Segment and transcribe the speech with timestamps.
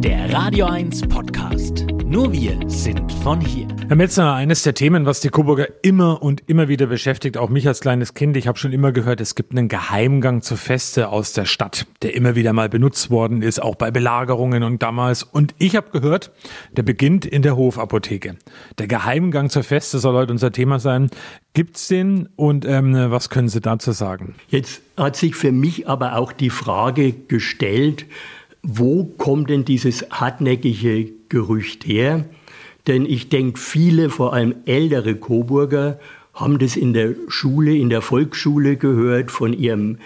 [0.00, 1.84] Der Radio 1 Podcast.
[2.04, 3.66] Nur wir sind von hier.
[3.88, 7.66] Herr Metzner, eines der Themen, was die Coburger immer und immer wieder beschäftigt, auch mich
[7.66, 11.32] als kleines Kind, ich habe schon immer gehört, es gibt einen Geheimgang zur Feste aus
[11.32, 15.24] der Stadt, der immer wieder mal benutzt worden ist, auch bei Belagerungen und damals.
[15.24, 16.30] Und ich habe gehört,
[16.70, 18.36] der beginnt in der Hofapotheke.
[18.78, 21.10] Der Geheimgang zur Feste soll heute unser Thema sein.
[21.54, 24.36] Gibt's den und ähm, was können Sie dazu sagen?
[24.48, 28.06] Jetzt hat sich für mich aber auch die Frage gestellt,
[28.70, 32.26] wo kommt denn dieses hartnäckige Gerücht her?
[32.86, 35.98] Denn ich denke, viele, vor allem ältere Coburger,
[36.34, 39.96] haben das in der Schule, in der Volksschule gehört von ihrem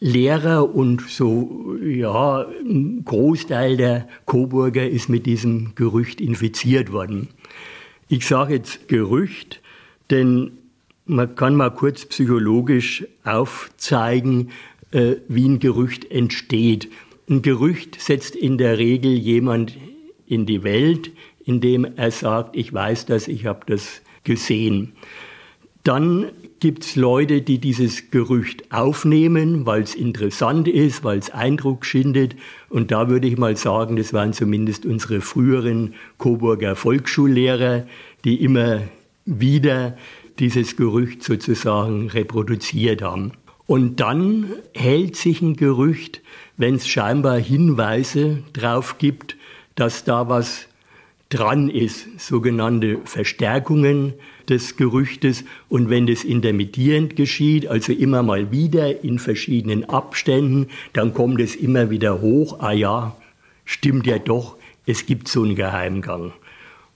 [0.00, 7.28] Lehrer und so, ja, ein Großteil der Coburger ist mit diesem Gerücht infiziert worden.
[8.08, 9.60] Ich sage jetzt Gerücht,
[10.08, 10.52] denn
[11.04, 14.52] man kann mal kurz psychologisch aufzeigen,
[14.90, 16.88] äh, wie ein Gerücht entsteht.
[17.28, 19.76] Ein Gerücht setzt in der Regel jemand
[20.26, 21.10] in die Welt,
[21.44, 24.92] indem er sagt, ich weiß das, ich habe das gesehen.
[25.82, 26.26] Dann
[26.60, 32.36] gibt es Leute, die dieses Gerücht aufnehmen, weil es interessant ist, weil es Eindruck schindet.
[32.68, 37.86] Und da würde ich mal sagen, das waren zumindest unsere früheren Coburger Volksschullehrer,
[38.24, 38.82] die immer
[39.24, 39.96] wieder
[40.38, 43.32] dieses Gerücht sozusagen reproduziert haben.
[43.66, 46.20] Und dann hält sich ein Gerücht
[46.56, 49.36] wenn es scheinbar Hinweise darauf gibt,
[49.74, 50.68] dass da was
[51.28, 54.14] dran ist, sogenannte Verstärkungen
[54.48, 55.44] des Gerüchtes.
[55.68, 61.56] Und wenn das intermittierend geschieht, also immer mal wieder in verschiedenen Abständen, dann kommt es
[61.56, 63.16] immer wieder hoch, ah ja,
[63.64, 64.56] stimmt ja doch,
[64.86, 66.32] es gibt so einen Geheimgang.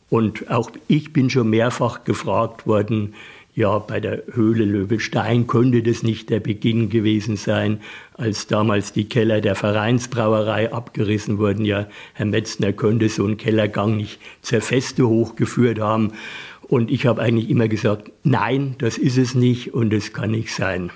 [0.08, 3.14] Und auch ich bin schon mehrfach gefragt worden,
[3.61, 7.80] ja, bei der Höhle Löwestein könnte das nicht der Beginn gewesen sein,
[8.14, 11.67] als damals die Keller der Vereinsbrauerei abgerissen wurden.
[11.67, 16.14] Ja, Herr Metzner könnte so einen Kellergang nicht zur Feste hochgeführt haben.
[16.62, 20.55] Und ich habe eigentlich immer gesagt, nein, das ist es nicht und es kann nicht
[20.55, 20.90] sein.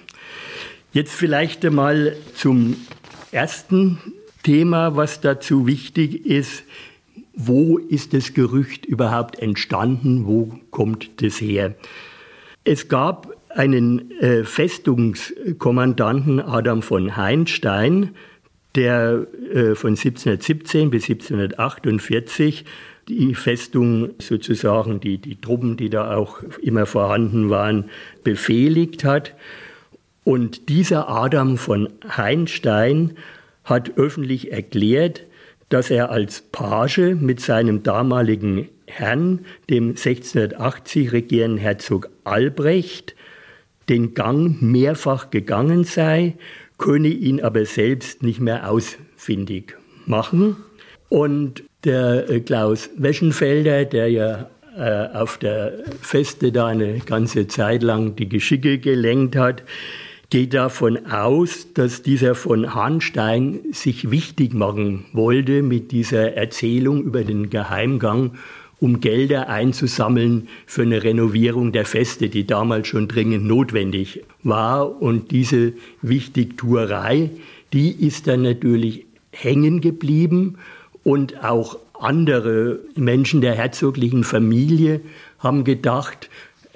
[0.92, 2.76] Jetzt vielleicht einmal zum
[3.30, 3.98] ersten
[4.42, 6.64] Thema, was dazu wichtig ist.
[7.34, 10.24] Wo ist das Gerücht überhaupt entstanden?
[10.24, 11.74] Wo kommt das her?
[12.64, 18.14] Es gab einen äh, Festungskommandanten Adam von Heinstein,
[18.74, 22.64] der äh, von 1717 bis 1748
[23.08, 27.90] die Festung sozusagen, die, die Truppen, die da auch immer vorhanden waren,
[28.24, 29.34] befehligt hat.
[30.24, 33.12] Und dieser Adam von Heinstein
[33.62, 35.24] hat öffentlich erklärt,
[35.68, 43.16] dass er als Page mit seinem damaligen Herrn, dem 1680 regierenden Herzog Albrecht,
[43.88, 46.34] den Gang mehrfach gegangen sei,
[46.78, 50.56] könne ihn aber selbst nicht mehr ausfindig machen.
[51.08, 57.82] Und der äh, Klaus Weschenfelder, der ja äh, auf der Feste da eine ganze Zeit
[57.82, 59.62] lang die Geschicke gelenkt hat,
[60.30, 67.22] geht davon aus, dass dieser von Hahnstein sich wichtig machen wollte mit dieser Erzählung über
[67.22, 68.32] den Geheimgang
[68.84, 75.00] um Gelder einzusammeln für eine Renovierung der Feste, die damals schon dringend notwendig war.
[75.00, 75.72] Und diese
[76.02, 77.30] Wichtigtuerei,
[77.72, 80.58] die ist dann natürlich hängen geblieben
[81.02, 85.00] und auch andere Menschen der herzoglichen Familie
[85.38, 86.28] haben gedacht,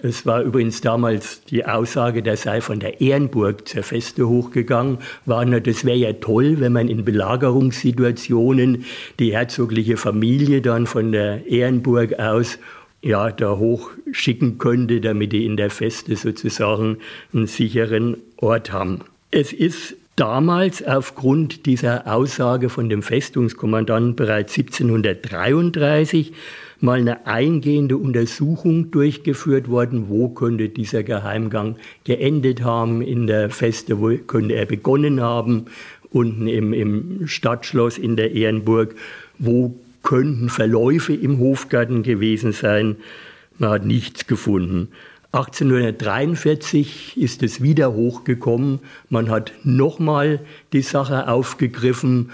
[0.03, 5.45] es war übrigens damals die Aussage, der sei von der Ehrenburg zur Feste hochgegangen, war,
[5.45, 8.85] na, das wäre ja toll, wenn man in Belagerungssituationen
[9.19, 12.59] die herzogliche Familie dann von der Ehrenburg aus
[13.03, 16.99] ja, da hochschicken könnte, damit die in der Feste sozusagen
[17.33, 19.01] einen sicheren Ort haben.
[19.31, 26.33] Es ist damals aufgrund dieser Aussage von dem Festungskommandanten bereits 1733
[26.81, 34.01] mal eine eingehende Untersuchung durchgeführt worden, wo könnte dieser Geheimgang geendet haben in der Feste,
[34.01, 35.67] wo könnte er begonnen haben,
[36.11, 38.97] unten im, im Stadtschloss in der Ehrenburg,
[39.39, 42.97] wo könnten Verläufe im Hofgarten gewesen sein.
[43.59, 44.89] Man hat nichts gefunden.
[45.33, 48.81] 1843 ist es wieder hochgekommen.
[49.11, 50.41] Man hat nochmal
[50.73, 52.31] die Sache aufgegriffen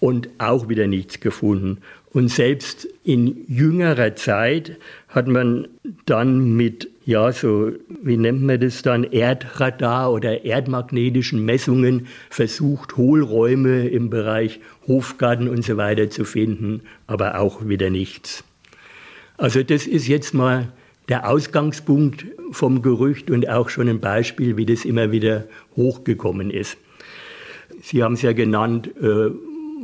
[0.00, 1.78] und auch wieder nichts gefunden.
[2.12, 4.78] Und selbst in jüngerer Zeit
[5.08, 5.68] hat man
[6.06, 7.72] dann mit, ja, so,
[8.02, 15.64] wie nennt man das dann, Erdradar oder erdmagnetischen Messungen versucht, Hohlräume im Bereich Hofgarten und
[15.64, 18.42] so weiter zu finden, aber auch wieder nichts.
[19.36, 20.72] Also das ist jetzt mal
[21.08, 25.44] der Ausgangspunkt vom Gerücht und auch schon ein Beispiel, wie das immer wieder
[25.76, 26.76] hochgekommen ist.
[27.82, 29.30] Sie haben es ja genannt, äh,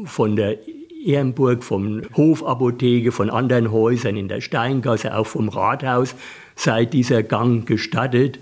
[0.04, 0.58] von der
[1.04, 6.14] Ehrenburg, vom Hofapotheke, von anderen Häusern in der Steingasse, auch vom Rathaus
[6.56, 8.38] sei dieser Gang gestattet.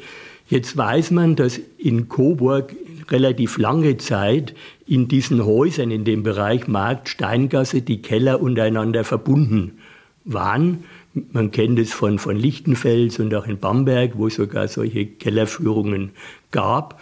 [0.48, 2.74] Jetzt weiß man, dass in Coburg
[3.10, 4.54] relativ lange Zeit
[4.86, 9.78] in diesen Häusern in dem Bereich Markt, Steingasse die Keller untereinander verbunden
[10.24, 10.84] waren.
[11.14, 16.10] Man kennt es von, von Lichtenfels und auch in Bamberg, wo es sogar solche Kellerführungen
[16.50, 17.00] gab.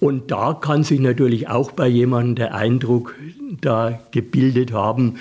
[0.00, 3.14] Und da kann sich natürlich auch bei jemandem der Eindruck
[3.60, 5.14] da gebildet haben,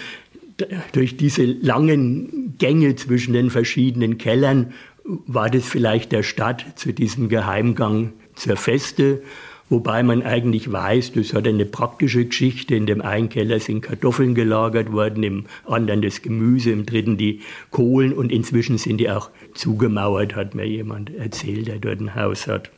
[0.91, 7.27] durch diese langen Gänge zwischen den verschiedenen Kellern war das vielleicht der Stadt zu diesem
[7.29, 9.21] Geheimgang zur Feste.
[9.73, 12.75] Wobei man eigentlich weiß, das hat eine praktische Geschichte.
[12.75, 17.41] In dem einen Keller sind Kartoffeln gelagert worden, im anderen das Gemüse, im dritten die
[17.71, 22.45] Kohlen und inzwischen sind die auch zugemauert, hat mir jemand erzählt, der dort ein Haus
[22.45, 22.69] hat.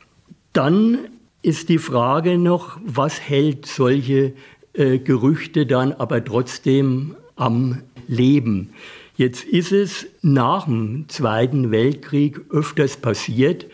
[0.54, 0.96] Dann
[1.42, 4.32] ist die Frage noch, was hält solche
[4.72, 8.70] äh, Gerüchte dann aber trotzdem am Leben?
[9.18, 13.66] Jetzt ist es nach dem Zweiten Weltkrieg öfters passiert,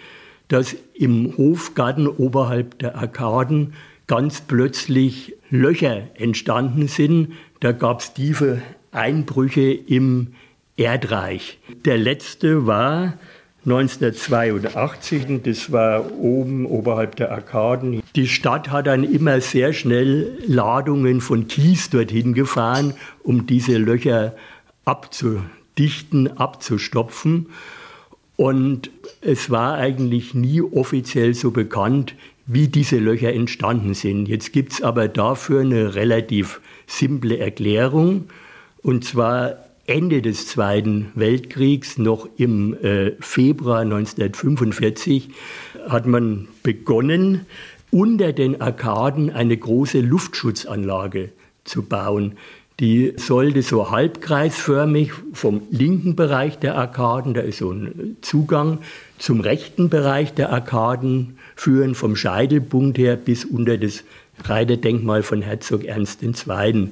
[0.53, 3.73] dass im Hofgarten oberhalb der Arkaden
[4.07, 7.33] ganz plötzlich Löcher entstanden sind.
[7.61, 8.61] Da gab es tiefe
[8.91, 10.35] Einbrüche im
[10.77, 11.59] Erdreich.
[11.87, 13.15] Der letzte war
[13.65, 18.03] 1982, das war oben oberhalb der Arkaden.
[18.15, 24.35] Die Stadt hat dann immer sehr schnell Ladungen von Kies dorthin gefahren, um diese Löcher
[24.85, 27.47] abzudichten, abzustopfen.
[28.43, 28.91] Und
[29.21, 34.27] es war eigentlich nie offiziell so bekannt, wie diese Löcher entstanden sind.
[34.27, 38.25] Jetzt gibt es aber dafür eine relativ simple Erklärung.
[38.83, 45.29] Und zwar Ende des Zweiten Weltkriegs, noch im äh, Februar 1945,
[45.89, 47.47] hat man begonnen,
[47.93, 51.31] unter den Arkaden eine große Luftschutzanlage
[51.63, 52.33] zu bauen.
[52.81, 58.79] Die sollte so halbkreisförmig vom linken Bereich der Arkaden, da ist so ein Zugang,
[59.19, 64.05] zum rechten Bereich der Arkaden führen, vom Scheitelpunkt her bis unter das
[64.45, 66.89] Reiterdenkmal von Herzog Ernst II.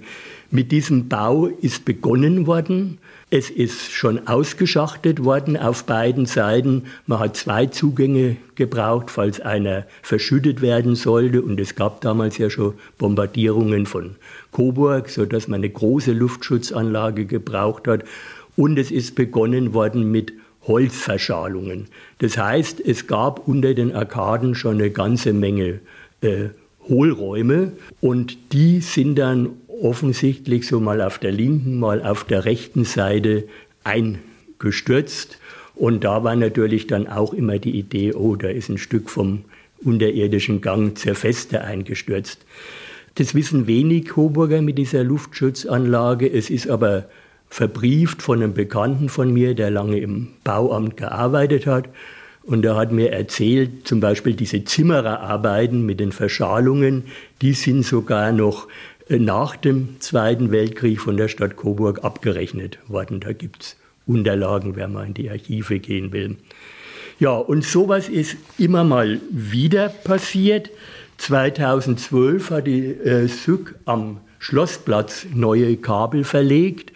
[0.52, 2.98] Mit diesem Bau ist begonnen worden.
[3.30, 6.86] Es ist schon ausgeschachtet worden auf beiden Seiten.
[7.06, 11.40] Man hat zwei Zugänge gebraucht, falls einer verschüttet werden sollte.
[11.40, 14.16] Und es gab damals ja schon Bombardierungen von
[14.50, 18.02] Coburg, sodass man eine große Luftschutzanlage gebraucht hat.
[18.56, 20.32] Und es ist begonnen worden mit
[20.66, 21.86] Holzverschalungen.
[22.18, 25.78] Das heißt, es gab unter den Arkaden schon eine ganze Menge
[26.22, 26.48] äh,
[26.88, 32.84] Hohlräume und die sind dann offensichtlich so mal auf der linken, mal auf der rechten
[32.84, 33.44] Seite
[33.84, 35.38] eingestürzt.
[35.74, 39.44] Und da war natürlich dann auch immer die Idee, oh, da ist ein Stück vom
[39.82, 42.44] unterirdischen Gang zur Feste eingestürzt.
[43.14, 46.30] Das wissen wenig Coburger mit dieser Luftschutzanlage.
[46.30, 47.06] Es ist aber
[47.48, 51.88] verbrieft von einem Bekannten von mir, der lange im Bauamt gearbeitet hat.
[52.42, 57.04] Und er hat mir erzählt, zum Beispiel diese Zimmererarbeiten mit den Verschalungen,
[57.42, 58.66] die sind sogar noch
[59.18, 63.20] nach dem Zweiten Weltkrieg von der Stadt Coburg abgerechnet worden.
[63.20, 63.76] Da gibt es
[64.06, 66.36] Unterlagen, wer mal in die Archive gehen will.
[67.18, 70.70] Ja, und sowas ist immer mal wieder passiert.
[71.18, 76.92] 2012 hat die äh, SÜG am Schlossplatz neue Kabel verlegt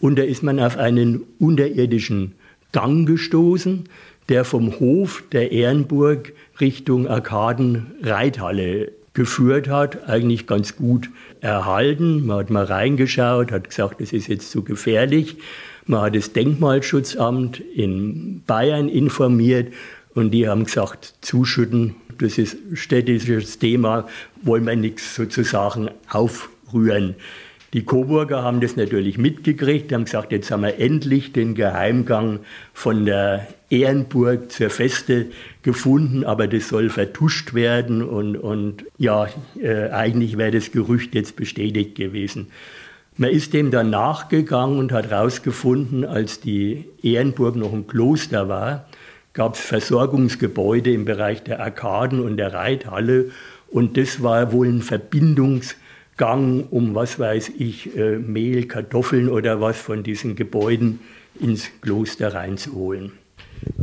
[0.00, 2.34] und da ist man auf einen unterirdischen
[2.72, 3.84] Gang gestoßen,
[4.28, 11.10] der vom Hof der Ehrenburg Richtung Arkaden-Reithalle geführt hat, eigentlich ganz gut
[11.40, 12.24] erhalten.
[12.24, 15.38] Man hat mal reingeschaut, hat gesagt, das ist jetzt zu gefährlich.
[15.86, 19.74] Man hat das Denkmalschutzamt in Bayern informiert
[20.14, 24.06] und die haben gesagt, zuschütten, das ist städtisches Thema,
[24.42, 27.16] wollen wir nichts sozusagen aufrühren.
[27.74, 32.40] Die Coburger haben das natürlich mitgekriegt, haben gesagt, jetzt haben wir endlich den Geheimgang
[32.72, 35.26] von der Ehrenburg zur Feste
[35.62, 39.28] gefunden, aber das soll vertuscht werden und, und ja,
[39.60, 42.46] äh, eigentlich wäre das Gerücht jetzt bestätigt gewesen.
[43.18, 48.86] Man ist dem dann nachgegangen und hat herausgefunden, als die Ehrenburg noch ein Kloster war,
[49.34, 53.30] gab es Versorgungsgebäude im Bereich der Arkaden und der Reithalle
[53.70, 55.74] und das war wohl ein Verbindungs-
[56.18, 61.00] Gang, um was weiß ich, äh, Mehl, Kartoffeln oder was von diesen Gebäuden
[61.40, 63.12] ins Kloster reinzuholen.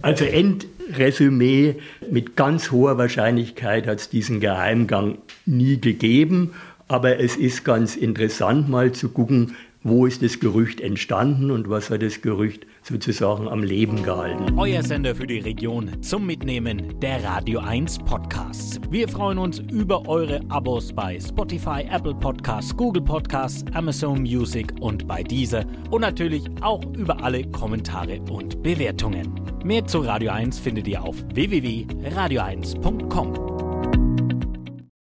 [0.01, 1.77] Also Endresümee,
[2.11, 6.51] mit ganz hoher Wahrscheinlichkeit hat es diesen Geheimgang nie gegeben,
[6.87, 11.91] aber es ist ganz interessant mal zu gucken, wo ist das Gerücht entstanden und was
[11.91, 14.57] hat das Gerücht sozusagen am Leben gehalten.
[14.57, 18.81] Euer Sender für die Region zum Mitnehmen der Radio 1 Podcasts.
[18.89, 25.07] Wir freuen uns über eure Abos bei Spotify, Apple Podcasts, Google Podcasts, Amazon Music und
[25.07, 29.39] bei dieser und natürlich auch über alle Kommentare und Bewertungen.
[29.63, 33.54] Mehr zu Radio 1 findet ihr auf www.radio1.com.